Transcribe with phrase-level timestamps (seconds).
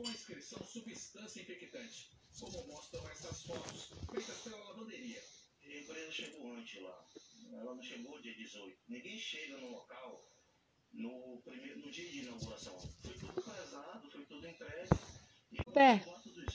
[0.00, 5.22] com a inscrição substância infectante, como mostram essas fotos feitas pela lavanderia.
[5.62, 7.06] A empresa chegou antes lá.
[7.52, 8.78] Ela não chegou dia 18.
[8.88, 10.26] Ninguém chega no local
[10.92, 12.80] no, primeiro, no dia de inauguração.
[13.02, 14.88] Foi tudo pesado, foi tudo entregue.
[15.52, 16.02] E Pé.